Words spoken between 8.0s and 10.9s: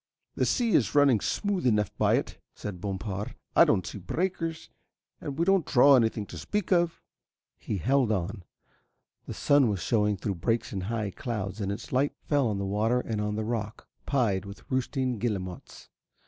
on. The sun was shewing through breaks in the